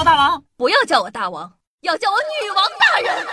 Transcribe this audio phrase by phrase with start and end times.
[0.00, 1.52] 我大王，不要叫我大王，
[1.82, 3.26] 要叫我女王大人。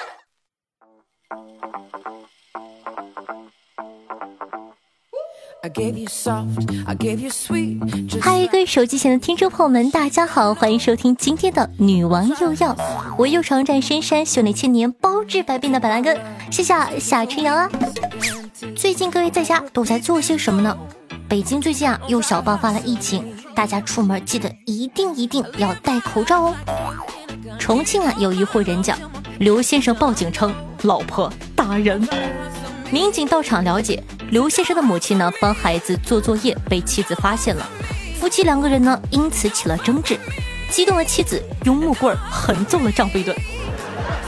[8.21, 12.75] 嗨，各位手机前的听众朋友们，大家好，欢迎收听今天的女王又要，
[13.18, 16.20] 我又常战深山，修炼千年，包治百病的板蓝根，
[16.52, 17.70] 谢谢夏春阳啊。
[18.75, 20.77] 最近各位在家都在做些什么呢？
[21.29, 26.56] 北京最近啊又小爆发了疫情，大家出门记得一定一定要戴口罩哦。
[27.57, 28.96] 重庆啊有一户人家，
[29.39, 30.54] 刘先生报警称
[30.84, 32.08] 老婆打人，
[32.92, 34.03] 民警到场了解。
[34.30, 37.67] 刘先生的母亲呢，帮孩子做作业被妻子发现了，
[38.20, 40.20] 夫妻两个人呢因此起了争执，
[40.70, 43.36] 激动的妻子用木棍狠揍了丈夫一顿。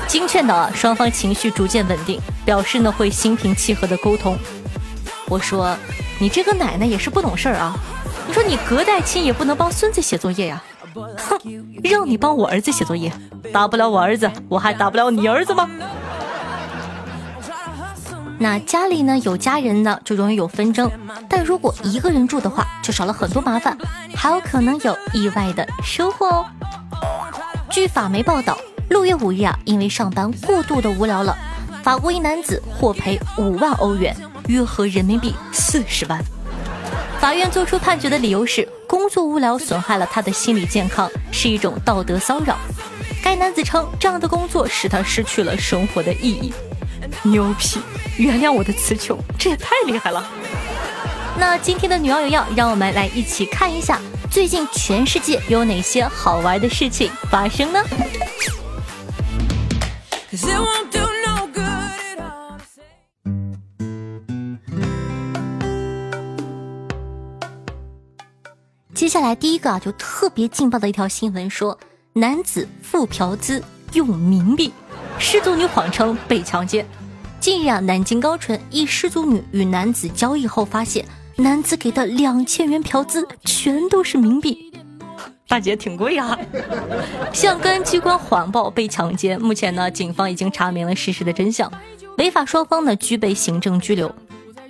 [0.08, 4.36] 经劝导啊，双方情绪逐渐稳定，表示呢会心平气和的沟通。
[5.28, 5.78] 我说，
[6.18, 7.78] 你这个奶奶也是不懂事儿啊！
[8.30, 10.62] 你说你隔代亲也不能帮孙子写作业呀？
[10.94, 11.40] 哼，
[11.84, 13.12] 让你帮我儿子写作业，
[13.52, 15.68] 打不了我儿子，我还打不了你儿子吗？
[18.38, 20.88] 那家里呢有家人呢，就容易有纷争；
[21.28, 23.76] 但如果一个人住的话，就少了很多麻烦，
[24.16, 26.46] 还有可能有意外的收获哦。
[27.72, 28.56] 据法媒报道，
[28.90, 31.36] 六月五日啊，因为上班过度的无聊了，
[31.81, 34.16] 法国一男子获赔五万欧元，
[34.46, 36.23] 约合人民币四十万。
[37.20, 42.58] 法院作出判决的理由是，工作无聊损害了他的心理健康，是一种道德骚扰。
[43.22, 46.53] 该男子称，这样的工作使他失去了生活的意义。
[47.23, 47.81] 牛批！
[48.17, 50.25] 原谅我的词穷，这也太厉害了。
[51.38, 54.00] 那今天的女王有药，让我们来一起看一下
[54.31, 57.84] 最近全世界有哪些好玩的事情发生呢？
[69.00, 71.80] 接下来第一个啊，就特别劲爆的一条新闻，说
[72.11, 74.73] 男子付嫖资用冥币，
[75.17, 76.86] 失足女谎称被强奸。
[77.39, 81.06] 近日啊，南京高淳一失足女与男子交易后，发现
[81.38, 84.69] 男子给的两千元嫖资全都是冥币，
[85.47, 86.38] 大姐挺贵啊！
[87.31, 91.72] 向公安机关谎报被强奸，目前呢，警方已经查明了事实的真相，
[92.18, 94.13] 违法双方呢均被行政拘留。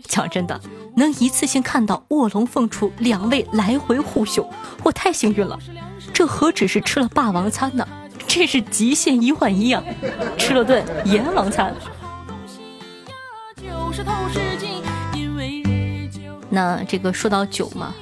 [0.04, 0.62] 讲真的，
[1.00, 4.48] 能一次性看到卧龙凤雏两位来回互秀，
[4.84, 5.58] 我太幸运了。
[6.14, 7.88] 这何止是吃了霸王餐呢？
[8.28, 9.82] 这是极限一换一啊！
[10.38, 11.74] 吃了顿阎王餐。
[16.50, 17.94] 那这个说到酒嘛，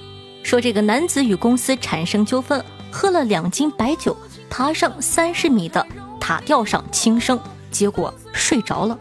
[0.44, 4.18] 说这个男子与公司产生纠纷，喝了两斤白酒，
[4.50, 5.86] 爬上三十米的
[6.20, 7.40] 塔吊上轻生，
[7.72, 8.98] 结果睡着了。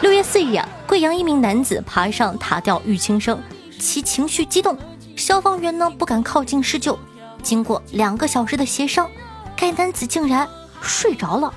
[0.00, 3.40] 六月四日啊，贵阳一名男子爬上塔吊欲轻生，
[3.78, 4.76] 其情绪激动，
[5.16, 6.98] 消防员呢不敢靠近施救。
[7.42, 9.08] 经过两个小时的协商，
[9.56, 10.46] 该男子竟然
[10.82, 11.54] 睡着了，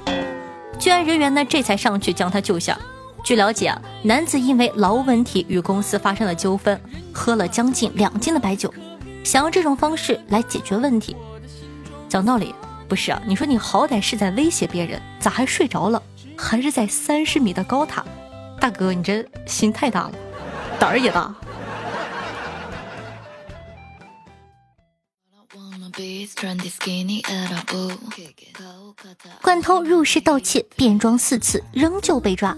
[0.80, 2.80] 救援人员呢这才上去将他救下。
[3.26, 6.80] 据了解啊，男子因为劳务问题与公司发生了纠纷，
[7.12, 8.74] 喝了将近两斤的白酒，
[9.26, 11.14] 想用这种方式来解决问题。
[12.08, 12.56] 讲道理，
[12.88, 13.22] 不是啊？
[13.28, 16.02] 你说你好歹是在威胁别人，咋还睡着了？
[16.38, 18.06] 还是在三十米的高塔？
[18.66, 20.12] 大哥，你这心太大了，
[20.80, 21.32] 胆儿也大。
[29.44, 32.58] 惯偷入室盗窃，变装四次仍旧被抓。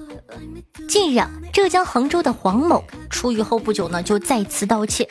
[0.87, 5.05] 近日，浙江杭州的黄某出狱后不久呢，就再次盗窃，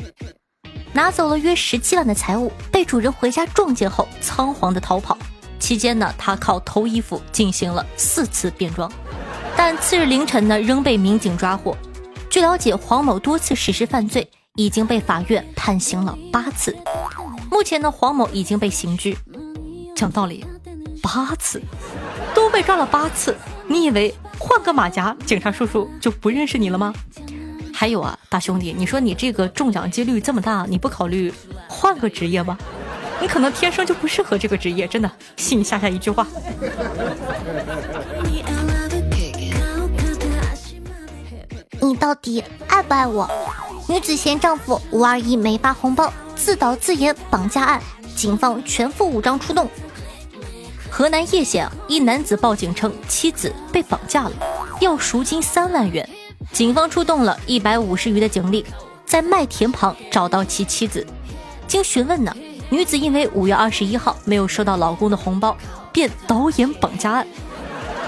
[0.94, 5.18] 拿走了约十七万的财物，被主人回家撞见后仓皇的逃跑。
[5.58, 8.90] 期间呢，他靠偷衣服进行了四次变装，
[9.56, 11.76] 但次日凌晨呢，仍被民警抓获。
[12.28, 16.76] 据了解，黄某多次实施犯罪，已经被法院判刑了八次。
[17.50, 19.16] 目前呢，黄某已经被刑拘。
[19.94, 20.44] 讲道理，
[21.02, 21.62] 八次
[22.34, 23.34] 都被抓了八次，
[23.66, 26.92] 你以为换个马甲，警察叔叔就不认识你了吗？
[27.72, 31.32] 还有啊，大兄弟，你说你这个中奖几率这么大，你不考虑
[31.66, 32.58] 换个职业吗？
[33.18, 35.10] 你可能天生就不适合这个职业，真的。
[35.38, 36.26] 信夏夏一句话。
[42.06, 43.28] 到底爱不爱我？
[43.88, 46.12] 女子嫌丈夫五二一没发红包。
[46.36, 47.82] 自导自演绑架案，
[48.14, 49.68] 警方全副武装出动。
[50.88, 54.32] 河南叶县一男子报警称妻子被绑架了，
[54.80, 56.08] 要赎金三万元。
[56.52, 58.64] 警方出动了一百五十余的警力，
[59.04, 61.04] 在麦田旁找到其妻子。
[61.66, 62.32] 经询问呢，
[62.70, 65.56] 女子因为五月二十一号没有收到老公的红包，
[65.90, 67.26] 便导演绑架案。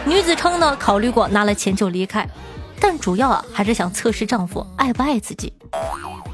[0.04, 2.28] 女子称呢，考虑过拿了钱就离开，
[2.80, 5.52] 但主要啊还是想测试丈夫爱不爱自己。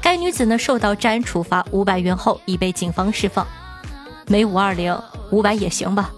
[0.01, 3.45] 该女子呢受到治安处罚五百元后已被警方释放。
[4.27, 4.97] 没五二零，
[5.31, 6.11] 五百也行吧，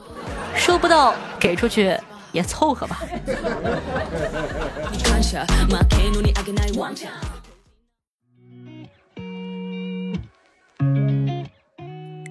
[0.55, 1.97] 收不到给出去
[2.31, 3.01] 也凑合吧。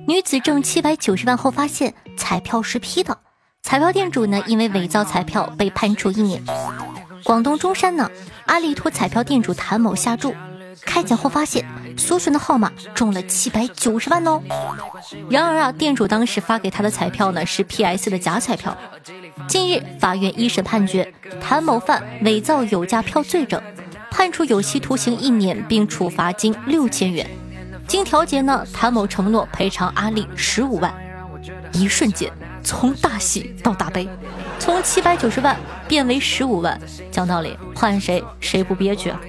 [0.06, 3.18] 女子中七百九十万后发现彩票是 P 的，
[3.62, 6.42] 彩票店主呢因为伪造彩票被判处一年。
[7.26, 8.08] 广东中山呢，
[8.46, 10.32] 阿里托彩票店主谭某下注，
[10.82, 11.66] 开奖后发现
[11.98, 14.40] 所选的号码中了七百九十万哦。
[15.28, 18.78] 然而啊，店主当时发给他的彩票呢是 PS 的假彩票。
[19.48, 23.60] 近日，法院一审判决谭某犯伪造有价票罪者，
[24.12, 27.28] 判处有期徒刑一年，并处罚金六千元。
[27.88, 30.94] 经调解呢，谭某承诺赔偿阿丽十五万。
[31.72, 32.32] 一瞬间，
[32.62, 34.08] 从大喜到大悲，
[34.58, 35.56] 从七百九十万
[35.86, 36.80] 变为十五万。
[37.10, 39.20] 讲道理，换谁谁不憋屈啊？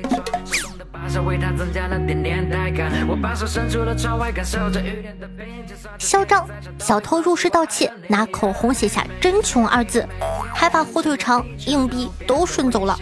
[5.98, 6.48] 嚣张！
[6.80, 10.06] 小偷入室盗窃，拿口红写下“真穷”二字，
[10.54, 12.98] 还把火腿肠、硬币都顺走了。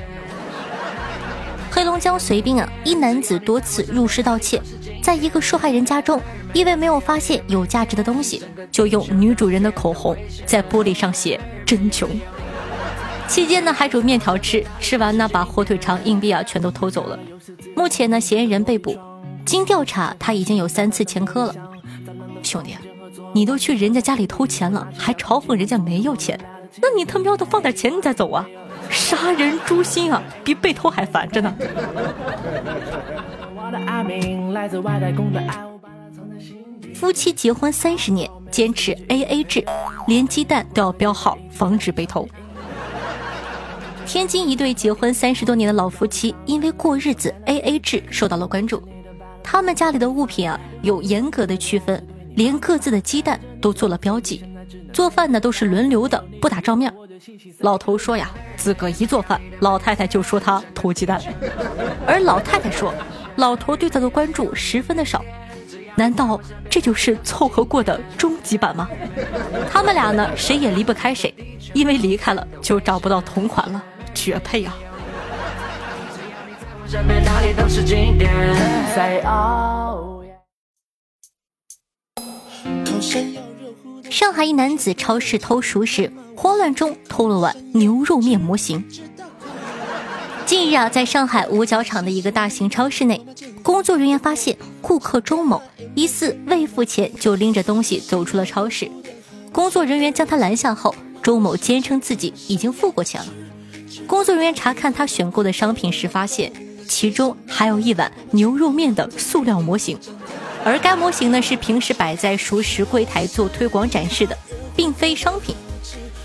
[1.72, 4.62] 黑龙江绥滨啊，一男子多次入室盗窃。
[5.02, 6.22] 在一个受害人家中，
[6.56, 8.42] 因为没有发现有价值的东西，
[8.72, 10.16] 就用女主人的口红
[10.46, 11.38] 在玻璃上写
[11.68, 12.10] “真穷”。
[13.28, 17.20] 期间呢，还煮面条吃，吃完呢，把火腿肠、硬币啊全都偷走了。
[17.76, 18.98] 目前呢，嫌疑人被捕。
[19.46, 21.54] 经调查，他已经有三次前科了。
[22.42, 22.74] 兄弟，
[23.34, 26.40] 你都去人家家里偷钱了，还嘲讽人家没有钱，
[26.82, 28.48] 那你他喵的放点钱你再走啊！
[28.90, 31.54] 杀人诛心啊，比被偷还烦着呢。
[36.96, 39.62] 夫妻结婚三十年，坚持 A A 制，
[40.08, 42.26] 连鸡蛋都要标号，防止被偷。
[44.06, 48.82] 天津一对结婚三十多年的老夫妻，因为过日子 A A 制受到了关注。
[49.44, 52.02] 他们家里的物品啊，有严格的区分，
[52.38, 54.46] 连各自的鸡蛋都做了标记。
[54.94, 56.94] 做饭呢，都是轮流的，不打照面。
[57.60, 61.22] 老头说呀，自个一做饭，老太太就说他偷鸡蛋，
[62.08, 62.94] 而老太太说。
[63.36, 65.22] 老头对他的关注十分的少，
[65.96, 66.40] 难道
[66.70, 68.90] 这就是凑合过的终极版吗？
[69.72, 71.34] 他们俩呢，谁也离不开谁，
[71.74, 73.82] 因为离开了就找不到同款了，
[74.14, 74.76] 绝配啊！
[84.10, 88.86] 上海一男子超市偷熟食，慌乱中偷了碗牛肉面模型。
[90.46, 93.20] 近日啊，在上海五角场的一个大型超市内，
[93.64, 95.60] 工作人员发现顾客周某
[95.96, 98.90] 疑似未付钱就拎着东西走出了超市。
[99.52, 100.94] 工作人员将他拦下后，
[101.24, 103.28] 周某坚称自己已经付过钱了。
[104.06, 106.52] 工作人员查看他选购的商品时，发现
[106.88, 109.98] 其中还有一碗牛肉面的塑料模型，
[110.64, 114.38] 而该模型呢是平时摆在熟食柜台做推广展示的，
[114.76, 115.56] 并非商品。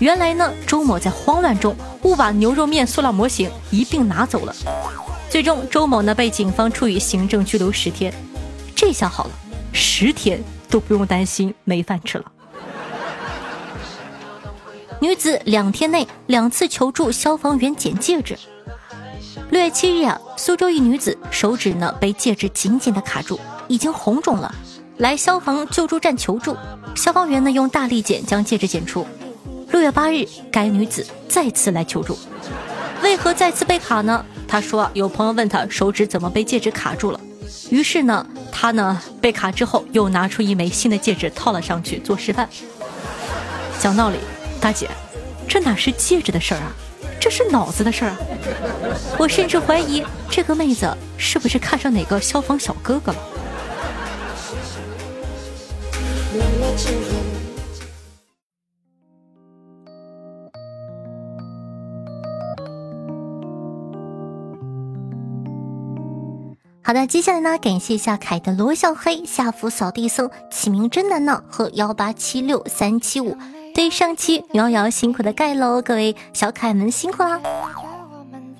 [0.01, 4.55] 原来呢，周某在慌乱中误把牛肉面塑料模型一并拿走了。
[5.29, 8.11] 最终，周某呢被警方处以行政拘留十天。
[8.75, 9.31] 这下好了，
[9.71, 12.25] 十天都不用担心没饭吃了。
[14.99, 18.35] 女子两天内两次求助消防员捡戒指。
[19.51, 24.51] 六月七日啊，苏州一女子手指呢被戒指紧紧的卡住，已经红肿了，
[24.97, 26.57] 来消防救助站求助。
[26.95, 29.05] 消防员呢用大力剪将戒指剪出。
[29.71, 32.17] 六月八日，该女子再次来求助，
[33.01, 34.23] 为何再次被卡呢？
[34.47, 37.19] 她说有朋友问她手指怎么被戒指卡住了，
[37.69, 42.47] 于是呢，她呢被卡之后又拿出一枚新的戒指套了上去做示范。
[43.79, 44.17] 讲道理，
[44.59, 44.89] 大姐，
[45.47, 46.71] 这哪是戒指的事儿啊，
[47.19, 48.17] 这是脑子的事儿啊！
[49.17, 53.17] 我甚至怀疑这个妹子是不是看上哪个消防小哥哥了。
[66.91, 73.37] 好的，接下来呢，感谢一下凯的罗小黑、夏福扫地僧、起名真难呢和幺八七六三七五
[73.73, 77.39] 对上期瑶瑶辛苦的盖楼，各位小可爱们辛苦啦！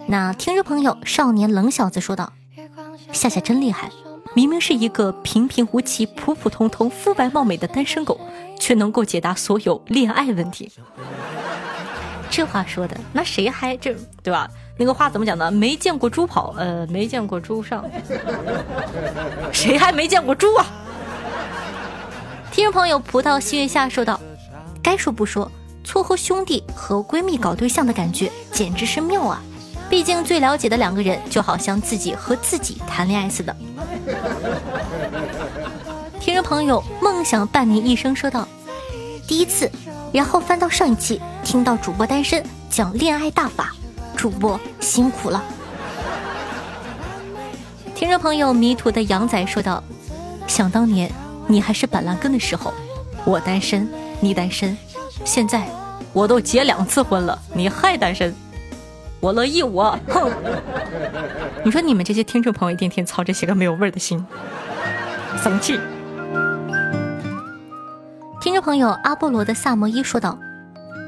[0.08, 2.32] 那听众朋友少年冷小子说道
[3.12, 3.92] ：“夏夏真厉害，
[4.34, 8.18] 明明是一个平平无奇、普普通通、肤白貌美的单身狗，
[8.58, 10.72] 却能够解答所有恋爱问题。”
[12.32, 14.50] 这话说的，那谁还这对吧？
[14.82, 15.52] 那个话怎么讲呢？
[15.52, 17.86] 没见过猪跑，呃，没见过猪上，
[19.54, 20.66] 谁还没见过猪啊？
[22.52, 24.20] 听众朋友，葡萄西月下说道
[24.82, 25.52] ：“该说不说，
[25.84, 29.40] 撮合兄弟和闺蜜搞对象的感觉简直是妙啊！
[29.88, 33.56] 毕竟最了解的两个人，就好像自己和自己谈恋爱似的。”
[36.20, 38.48] 听众朋友，梦想伴你一生说道。
[39.28, 39.70] 第一次，
[40.12, 43.76] 然后翻到上一期，听到主播单身讲恋爱大法，
[44.22, 45.44] 主播辛苦了。
[47.96, 49.84] 听众朋友迷途的羊仔说道
[50.46, 51.12] ：“想当年
[51.48, 52.72] 你还是板蓝根的时候，
[53.26, 54.78] 我单身，你单身，
[55.26, 55.68] 现在
[56.14, 58.32] 我都结两次婚了，你还单身，
[59.20, 60.32] 我乐意我哼！
[61.66, 64.24] 你说你们这些听众朋友一天天操这些个没有味儿的心，
[65.42, 65.80] 生气。”
[68.40, 70.38] 听众朋友阿波罗的萨摩伊说道：“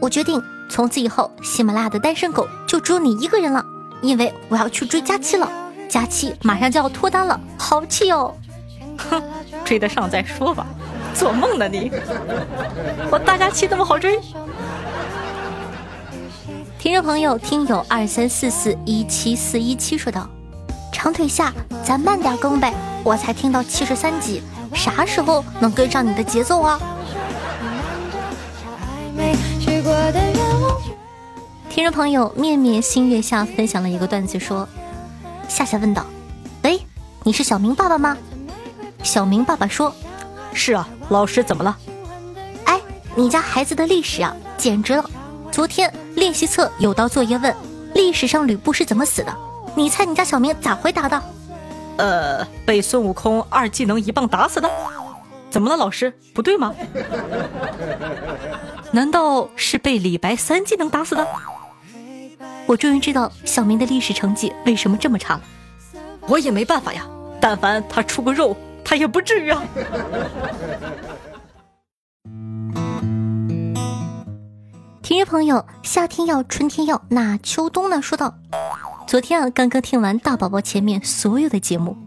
[0.02, 3.64] 我决定从此以后，喜马拉雅的单身狗就只有你一个人了，
[4.02, 5.50] 因为我要去追佳期了。
[5.90, 8.34] 佳期马上就要脱单了，好气哦！
[8.98, 9.22] 哼，
[9.64, 10.66] 追得上再说吧，
[11.14, 11.92] 做梦呢你！
[13.12, 14.20] 我大佳期这么好追？”
[16.80, 20.28] 听众朋友听友二三四四一七四一七说道
[20.92, 21.54] ：“长腿下，
[21.84, 24.42] 咱慢点更呗，我才听到七十三集，
[24.74, 26.80] 啥时候能跟上你的节奏啊？”
[31.84, 34.66] 听众朋友面面心月下分享了一个段子，说：
[35.50, 36.06] 夏夏问道
[36.64, 36.80] ：“喂，
[37.24, 38.18] 你是小明爸爸吗？”
[39.04, 39.94] 小明爸爸说
[40.56, 41.78] ：“是啊，老师怎么了？”
[42.64, 42.80] 哎，
[43.16, 45.04] 你家孩子的历史啊，简直了！
[45.52, 47.54] 昨天练习册有道作业问
[47.94, 49.36] 历史上吕布是怎么死的，
[49.76, 51.22] 你猜你家小明咋回答的？
[51.98, 54.72] 呃，被孙悟空二技能一棒打死的。
[55.50, 56.14] 怎么了，老师？
[56.34, 56.74] 不对吗？
[58.94, 61.28] 难道是被李白三技能打死的？
[62.66, 65.42] 我终于知道小明的历史成绩为什么这么差了。
[66.28, 67.06] 我也没办法呀，
[67.40, 69.64] 但凡他出个肉，他也不至于啊。
[75.02, 78.02] 听众朋友，夏天要，春天要，那秋冬呢？
[78.02, 78.36] 说道：
[79.06, 81.98] 昨天啊，刚刚听完大宝宝前面所有的节目，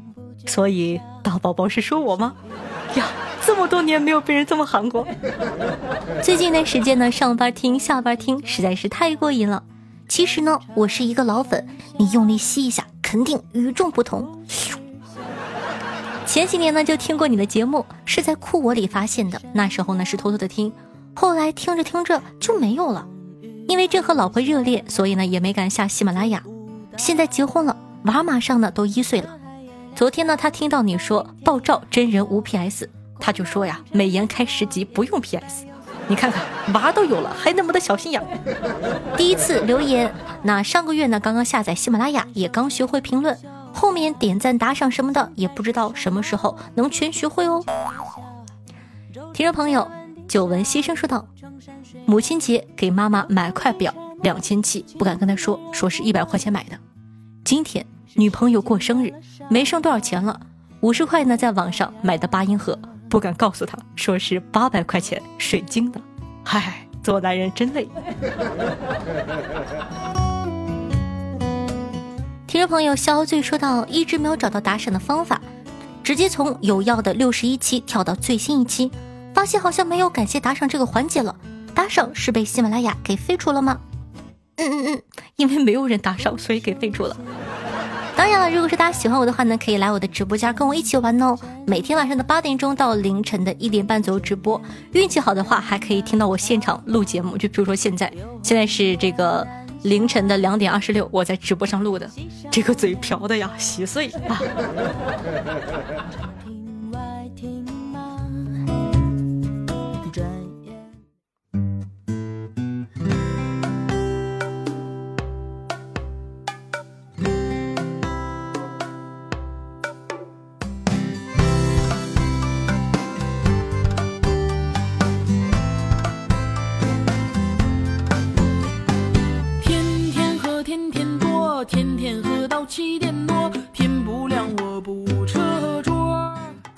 [0.46, 2.34] 所以大宝宝是说我吗？
[2.94, 3.04] 呀。
[3.44, 5.06] 这么多年没有被人这么喊过。
[6.20, 9.62] 最近一段时间呢，上班听、下班听，实在是太过瘾了。
[10.08, 11.66] 其实呢，我是一个老粉，
[11.98, 14.44] 你用力吸一下，肯定与众不同。
[16.26, 19.40] 前几年呢，就听过你的节目，是在酷我里发现的。
[19.52, 20.72] 那时候呢，是偷偷的听，
[21.14, 23.06] 后来听着听着就没有了。
[23.68, 26.42] 因为正和老婆热恋，所以呢，也没敢下喜马拉雅。
[26.96, 29.38] 现在结婚了，娃马上呢都一岁了。
[29.94, 32.88] 昨天呢，他听到你说爆照真人无 PS。
[33.18, 35.64] 他就说呀，美颜开十级不用 PS，
[36.08, 38.22] 你看看娃都有了，还那么的小心眼。
[39.16, 43.36] 第一次留言，那上个月呢刚刚下载喜马拉雅，也刚学会评论，
[43.72, 47.64] 后面点赞打赏什么的，也不知道什么时候能全学会哦。
[49.32, 49.90] 听众朋友，
[50.28, 51.26] 久闻牺牲说道：
[52.06, 56.78] 母亲节给妈妈买块表，两千七，不敢跟她说，说是一百块钱买的。
[57.44, 57.84] 今天
[58.14, 59.12] 女朋友过生日，
[59.48, 60.40] 没剩多少钱了，
[60.80, 62.78] 五十块呢，在网上买的八音盒。
[63.08, 66.00] 不敢告诉他，说是八百块钱水晶的。
[66.44, 67.88] 唉，做男人真累。
[72.46, 75.40] 听众朋友肖醉说到，一直没有找到打赏的方法，
[76.02, 78.90] 直接从有药的六十一期跳到最新一期，
[79.34, 81.36] 发现好像没有感谢打赏这个环节了。
[81.74, 83.78] 打赏是被喜马拉雅给废除了吗？
[84.56, 85.02] 嗯嗯嗯，
[85.36, 87.16] 因为没有人打赏，所以给废除了。
[88.16, 91.36] 当然了，如果是大家喜欢我的话呢，可以来我的直播间跟我一起玩哦。
[91.66, 94.60] 每天晚上的八点钟到凌晨的一点半左右直播，
[94.92, 97.36] 运气好的话还可以听到我现场录节目。
[97.36, 98.10] 就比如说现在，
[98.42, 99.46] 现在是这个
[99.82, 102.10] 凌晨的两点二十六，我在直播上录的，
[102.50, 104.40] 这个嘴瓢的呀，稀碎啊。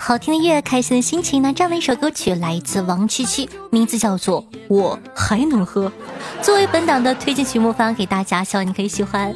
[0.09, 1.39] 好听的乐，开心的心情。
[1.39, 5.85] 那这样的一首歌曲来自王七七，名字叫做《我还能喝》，
[6.41, 9.31] 作为本档的推荐曲目发给大家，希望你可以喜欢。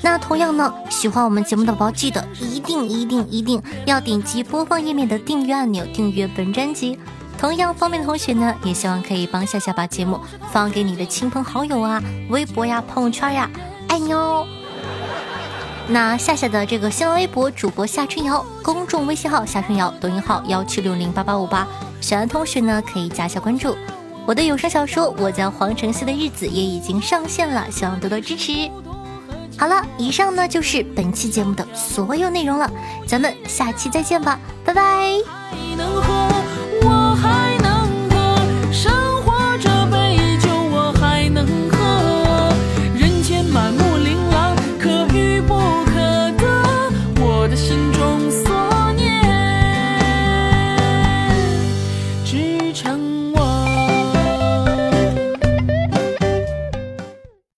[0.00, 6.96] 那同样呢，喜欢我们节目的宝宝，记得一定一定一定要点击播放页面的订阅按钮，订阅本专辑。
[7.36, 10.20] 同样方便的同学呢，也希望可以帮夏夏把节目
[10.52, 12.00] 放给你的亲朋好友啊，
[12.30, 13.50] 微博呀、朋友圈呀，
[13.88, 14.46] 爱你哦。
[15.88, 21.66] 那夏夏的这个新浪微博主播夏春瑶，公众微信号夏春瑶，抖音号幺七六零八八五八，
[22.00, 23.76] 喜欢同学呢可以加一下关注。
[24.24, 28.70] 我的有声小说《我在皇城寺的日子》也已经上线了，希望多多支持。
[29.58, 32.70] 好了，以上呢就是本期节目的所有内容了，
[33.06, 35.18] 咱们下期再见吧，拜拜。